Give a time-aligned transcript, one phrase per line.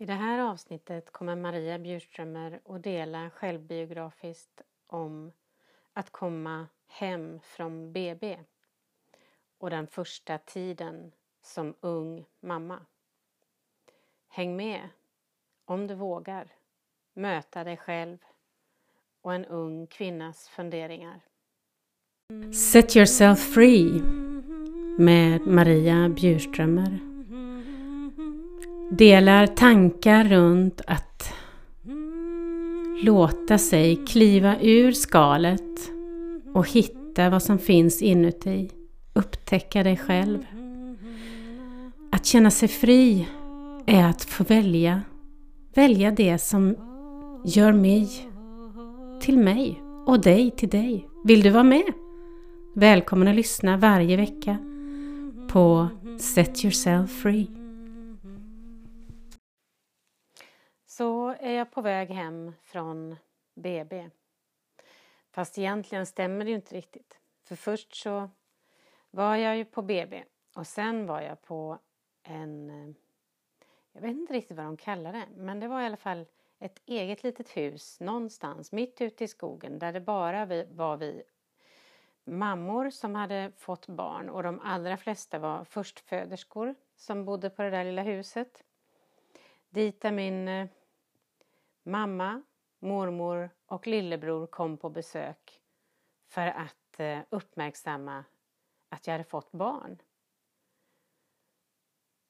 [0.00, 5.32] I det här avsnittet kommer Maria Bjurströmer att dela självbiografiskt om
[5.92, 8.38] att komma hem från BB
[9.58, 12.86] och den första tiden som ung mamma.
[14.28, 14.88] Häng med,
[15.64, 16.48] om du vågar,
[17.14, 18.18] möta dig själv
[19.20, 21.20] och en ung kvinnas funderingar.
[22.54, 24.02] Set yourself free
[24.98, 27.09] med Maria Bjurströmer.
[28.90, 31.32] Delar tankar runt att
[33.02, 35.90] låta sig kliva ur skalet
[36.54, 38.70] och hitta vad som finns inuti.
[39.14, 40.38] Upptäcka dig själv.
[42.12, 43.28] Att känna sig fri
[43.86, 45.02] är att få välja.
[45.74, 46.76] Välja det som
[47.44, 48.08] gör mig
[49.20, 51.08] till mig och dig till dig.
[51.24, 51.92] Vill du vara med?
[52.74, 54.56] Välkommen att lyssna varje vecka
[55.48, 57.59] på Set Yourself Free.
[61.00, 63.16] Så är jag på väg hem från
[63.54, 64.10] BB.
[65.30, 67.18] Fast egentligen stämmer det ju inte riktigt.
[67.42, 68.30] För först så
[69.10, 71.78] var jag ju på BB och sen var jag på
[72.22, 72.70] en...
[72.70, 72.94] Eh,
[73.92, 76.26] jag vet inte riktigt vad de kallar det, men det var i alla fall
[76.58, 81.22] ett eget litet hus någonstans mitt ute i skogen där det bara var vi
[82.24, 87.70] mammor som hade fått barn och de allra flesta var förstföderskor som bodde på det
[87.70, 88.64] där lilla huset.
[89.68, 90.66] Dit där min eh,
[91.82, 92.42] mamma,
[92.78, 95.60] mormor och lillebror kom på besök
[96.28, 98.24] för att eh, uppmärksamma
[98.88, 100.02] att jag hade fått barn.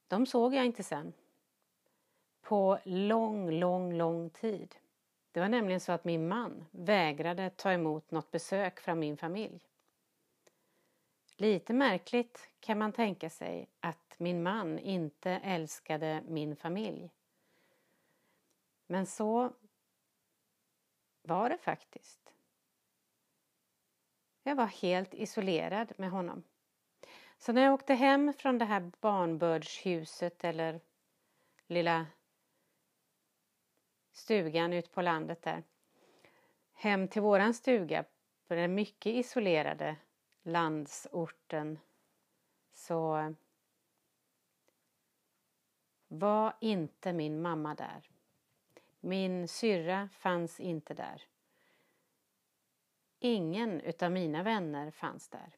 [0.09, 1.13] De såg jag inte sen.
[2.41, 4.77] På lång, lång, lång tid.
[5.33, 9.67] Det var nämligen så att min man vägrade ta emot något besök från min familj.
[11.37, 17.11] Lite märkligt kan man tänka sig att min man inte älskade min familj.
[18.91, 19.53] Men så
[21.23, 22.35] var det faktiskt.
[24.43, 26.43] Jag var helt isolerad med honom.
[27.39, 30.81] Så när jag åkte hem från det här barnbördshuset eller
[31.67, 32.07] lilla
[34.13, 35.65] stugan ute på landet där
[36.73, 38.05] hem till våran stuga
[38.49, 39.97] på den mycket isolerade
[40.43, 41.79] landsorten
[42.73, 43.35] så
[46.09, 48.11] var inte min mamma där.
[49.01, 51.23] Min syrra fanns inte där.
[53.19, 55.57] Ingen utav mina vänner fanns där.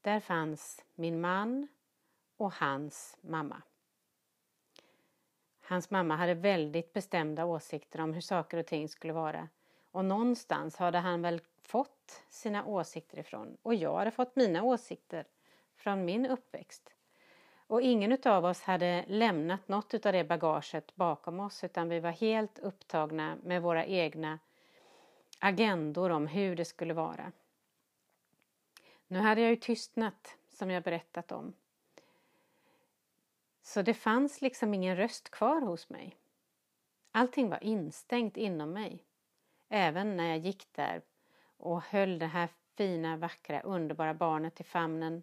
[0.00, 1.68] Där fanns min man
[2.36, 3.62] och hans mamma.
[5.60, 9.48] Hans mamma hade väldigt bestämda åsikter om hur saker och ting skulle vara.
[9.90, 13.56] Och någonstans hade han väl fått sina åsikter ifrån.
[13.62, 15.26] Och jag hade fått mina åsikter
[15.74, 16.93] från min uppväxt.
[17.74, 22.10] Och ingen av oss hade lämnat något av det bagaget bakom oss utan vi var
[22.10, 24.38] helt upptagna med våra egna
[25.38, 27.32] agendor om hur det skulle vara.
[29.06, 31.54] Nu hade jag ju tystnat som jag berättat om.
[33.62, 36.16] Så det fanns liksom ingen röst kvar hos mig.
[37.12, 39.04] Allting var instängt inom mig.
[39.68, 41.02] Även när jag gick där
[41.56, 45.22] och höll det här fina, vackra, underbara barnet i famnen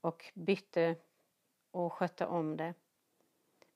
[0.00, 0.96] och bytte
[1.74, 2.74] och skötte om det.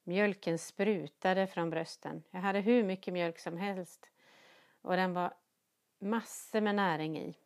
[0.03, 2.23] Mjölken sprutade från brösten.
[2.31, 4.11] Jag hade hur mycket mjölk som helst
[4.83, 5.35] och den var
[5.99, 7.39] massor med näring i.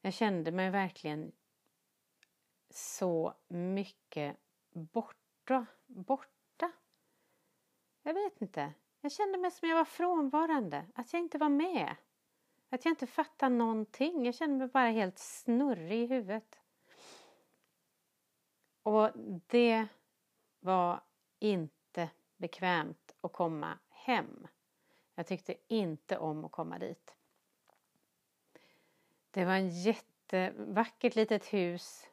[0.00, 1.32] Jag kände mig verkligen
[2.70, 4.36] så mycket
[4.70, 6.72] borta, borta.
[8.02, 8.72] Jag vet inte.
[9.00, 11.96] Jag kände mig som jag var frånvarande, att jag inte var med.
[12.68, 14.26] Att jag inte fattade någonting.
[14.26, 16.60] Jag kände mig bara helt snurrig i huvudet.
[18.82, 19.10] Och
[19.46, 19.86] det
[20.60, 21.00] var
[21.38, 24.46] inte bekvämt att komma hem.
[25.14, 27.14] Jag tyckte inte om att komma dit.
[29.30, 32.10] Det var en jättevackert litet hus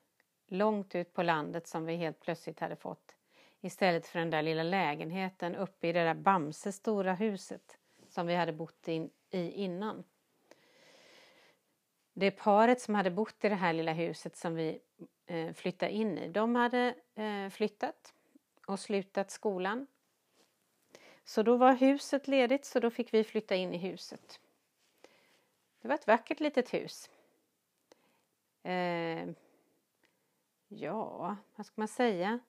[0.48, 3.16] långt ut på landet som vi helt plötsligt hade fått
[3.62, 7.78] istället för den där lilla lägenheten uppe i det där Bamse stora huset
[8.10, 10.04] som vi hade bott in, i innan.
[12.13, 14.80] Det paret som hade bott i det här lilla huset som vi
[15.29, 18.13] Eh, flytta in i, de hade eh, flyttat
[18.68, 19.88] och slutat skolan.
[21.24, 24.39] Så då var huset ledigt så då fick vi flytta in i huset.
[25.81, 27.09] Det var ett vackert litet hus.
[28.63, 29.29] Eh,
[30.68, 32.39] ja, vad ska man säga?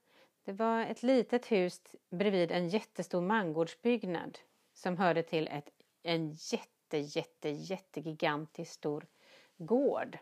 [0.44, 4.38] Det var ett litet hus bredvid en jättestor mangårdsbyggnad
[4.74, 5.70] som hörde till ett,
[6.02, 9.06] en jätte, jätte, jättegigantisk stor
[9.56, 10.18] gård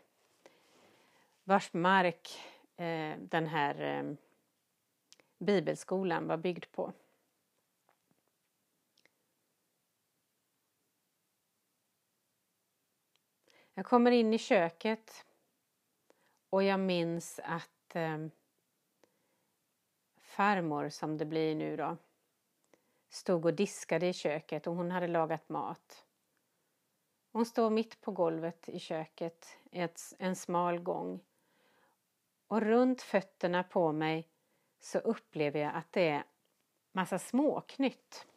[1.47, 2.39] vars mark
[2.75, 4.13] eh, den här eh,
[5.37, 6.93] bibelskolan var byggd på.
[13.73, 15.25] Jag kommer in i köket
[16.49, 18.27] och jag minns att eh,
[20.21, 21.97] farmor, som det blir nu då,
[23.09, 26.05] stod och diskade i köket och hon hade lagat mat.
[27.31, 31.19] Hon står mitt på golvet i köket ett, en smal gång.
[32.47, 34.29] Och runt fötterna på mig
[34.79, 36.23] så upplever jag att det är
[36.91, 38.27] massa småknytt.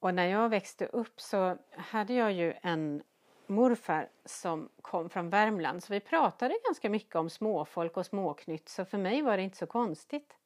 [0.00, 3.02] Och när jag växte upp så hade jag ju en
[3.46, 8.84] morfar som kom från Värmland så vi pratade ganska mycket om småfolk och småknytt så
[8.84, 10.36] för mig var det inte så konstigt.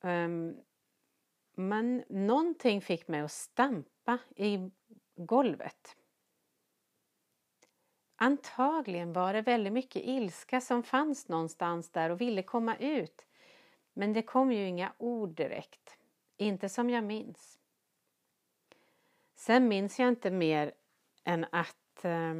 [0.00, 0.56] Um,
[1.54, 4.70] men någonting fick mig att stampa i
[5.16, 5.96] golvet.
[8.16, 13.26] Antagligen var det väldigt mycket ilska som fanns någonstans där och ville komma ut.
[13.92, 15.96] Men det kom ju inga ord direkt.
[16.36, 17.58] Inte som jag minns.
[19.34, 20.72] Sen minns jag inte mer
[21.24, 22.34] än att eh,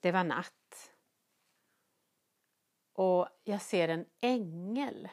[0.00, 0.92] det var natt.
[2.92, 5.08] Och jag ser en ängel.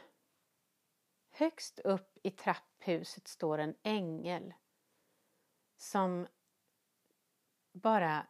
[1.31, 4.53] Högst upp i trapphuset står en ängel
[5.77, 6.27] som
[7.73, 8.27] bara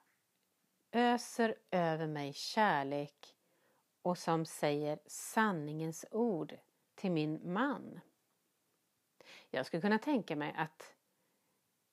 [0.91, 3.35] öser över mig kärlek
[4.01, 6.57] och som säger sanningens ord
[6.95, 7.99] till min man.
[9.49, 10.95] Jag skulle kunna tänka mig att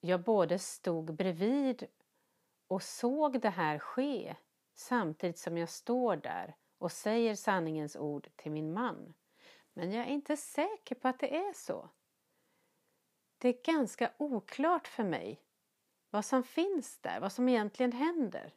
[0.01, 1.87] jag både stod bredvid
[2.67, 4.37] och såg det här ske
[4.75, 9.15] samtidigt som jag står där och säger sanningens ord till min man.
[9.73, 11.91] Men jag är inte säker på att det är så.
[13.39, 15.43] Det är ganska oklart för mig
[16.11, 18.55] vad som finns där, vad som egentligen händer.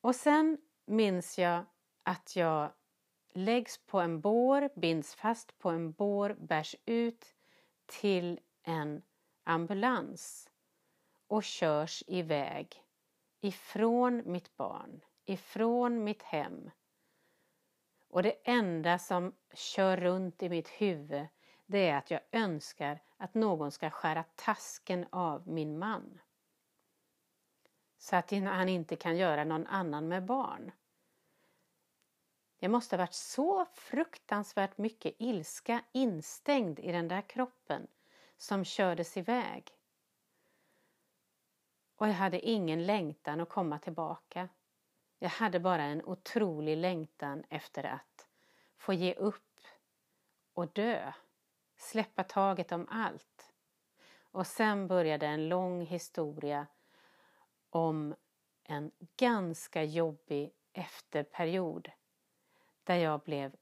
[0.00, 1.64] Och sen minns jag
[2.02, 2.72] att jag
[3.32, 7.34] läggs på en bår, binds fast på en bår, bärs ut
[7.86, 9.02] till en
[9.44, 10.50] ambulans
[11.26, 12.84] och körs iväg
[13.40, 16.70] ifrån mitt barn, ifrån mitt hem.
[18.08, 21.26] Och det enda som kör runt i mitt huvud
[21.66, 26.20] det är att jag önskar att någon ska skära tasken av min man.
[27.98, 30.72] Så att han inte kan göra någon annan med barn.
[32.58, 37.86] Det måste ha varit så fruktansvärt mycket ilska instängd i den där kroppen
[38.36, 39.70] som kördes iväg.
[41.96, 44.48] Och jag hade ingen längtan att komma tillbaka.
[45.18, 48.28] Jag hade bara en otrolig längtan efter att
[48.76, 49.60] få ge upp
[50.54, 51.12] och dö.
[51.82, 53.52] Släppa taget om allt.
[54.22, 56.66] Och sen började en lång historia
[57.70, 58.14] om
[58.62, 61.90] en ganska jobbig efterperiod
[62.84, 63.56] där jag blev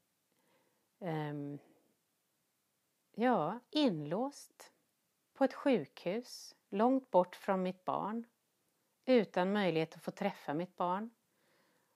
[0.98, 1.58] um,
[3.14, 4.72] ja, inlåst
[5.34, 8.26] på ett sjukhus långt bort från mitt barn
[9.04, 11.10] utan möjlighet att få träffa mitt barn.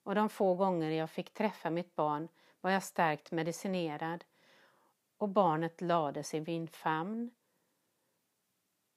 [0.03, 2.27] Och de få gånger jag fick träffa mitt barn
[2.61, 4.23] var jag starkt medicinerad
[5.25, 7.31] och barnet lades i min famn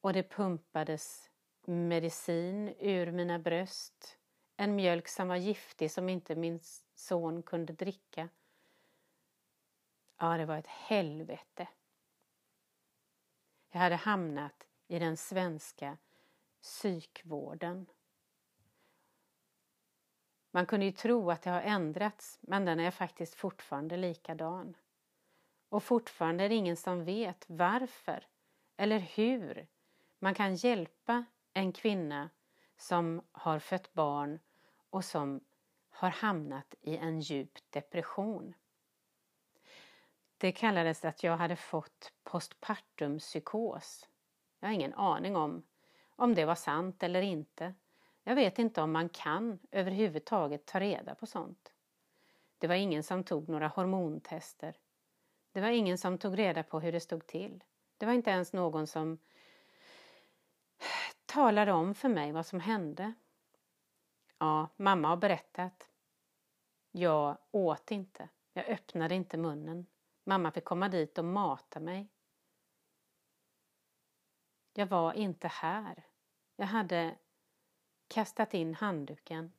[0.00, 1.30] och det pumpades
[1.64, 4.19] medicin ur mina bröst,
[4.56, 6.60] en mjölk som var giftig som inte min
[6.94, 8.28] son kunde dricka.
[10.18, 11.68] Ja, det var ett helvete.
[13.70, 15.97] Jag hade hamnat i den svenska
[16.62, 17.87] psykvården.
[20.50, 24.76] Man kunde ju tro att det har ändrats, men den är faktiskt fortfarande likadan.
[25.68, 28.26] Och fortfarande är det ingen som vet varför
[28.76, 29.66] eller hur
[30.18, 32.30] man kan hjälpa en kvinna
[32.76, 34.40] som har fött barn
[34.90, 35.40] och som
[35.88, 38.54] har hamnat i en djup depression.
[40.38, 44.08] Det kallades att jag hade fått postpartum psykos.
[44.60, 45.62] Jag har ingen aning om
[46.18, 47.75] om det var sant eller inte.
[48.22, 51.72] Jag vet inte om man kan överhuvudtaget ta reda på sånt.
[52.58, 54.76] Det var ingen som tog några hormontester.
[55.52, 57.64] Det var ingen som tog reda på hur det stod till.
[57.97, 59.19] Det var inte ens någon som
[61.26, 63.14] talade om för mig vad som hände.
[64.38, 65.90] Ja, mamma har berättat.
[66.90, 68.28] Jag åt inte.
[68.52, 69.87] Jag öppnade inte munnen.
[70.25, 72.09] Mamma fick komma dit och mata mig.
[74.73, 76.07] Jag var inte här.
[76.57, 77.17] Jag hade
[78.09, 79.52] kastat in handduken.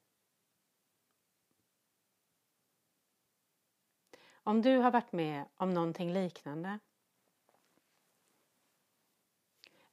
[4.50, 6.80] Om du har varit med om någonting liknande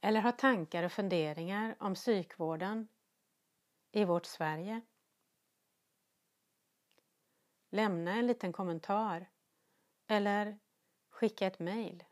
[0.01, 2.89] eller har tankar och funderingar om psykvården
[3.93, 4.81] i vårt Sverige
[7.71, 9.31] lämna en liten kommentar
[10.07, 10.59] eller
[11.09, 12.05] skicka ett mejl.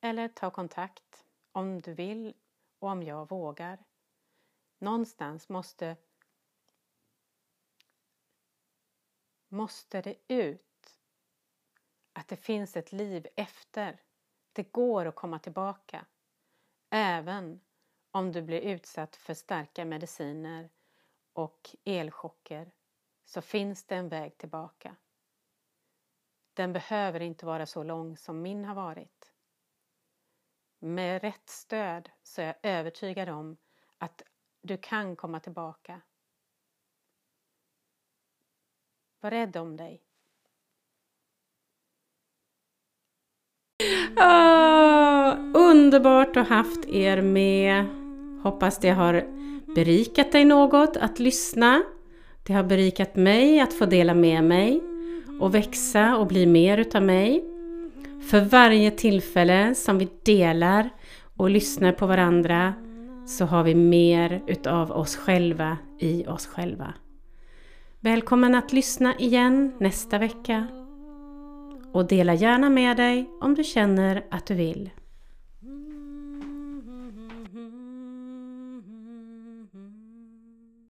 [0.00, 2.34] Eller ta kontakt om du vill
[2.78, 3.84] och om jag vågar.
[4.78, 5.96] Någonstans måste
[9.48, 10.73] måste det ut.
[12.14, 14.00] Att det finns ett liv efter.
[14.52, 16.06] Det går att komma tillbaka.
[16.90, 17.60] Även
[18.10, 20.70] om du blir utsatt för starka mediciner
[21.32, 22.72] och elchocker
[23.24, 24.96] så finns det en väg tillbaka.
[26.54, 29.32] Den behöver inte vara så lång som min har varit.
[30.78, 33.56] Med rätt stöd så är jag övertygad om
[33.98, 34.22] att
[34.62, 36.00] du kan komma tillbaka.
[39.20, 40.03] Var rädd om dig.
[44.16, 47.84] Oh, underbart att ha haft er med.
[48.42, 49.24] Hoppas det har
[49.74, 51.82] berikat dig något att lyssna.
[52.42, 54.82] Det har berikat mig att få dela med mig
[55.40, 57.44] och växa och bli mer utav mig.
[58.30, 60.90] För varje tillfälle som vi delar
[61.36, 62.74] och lyssnar på varandra
[63.26, 66.94] så har vi mer utav oss själva i oss själva.
[68.00, 70.83] Välkommen att lyssna igen nästa vecka
[71.94, 74.90] och dela gärna med dig om du känner att du vill.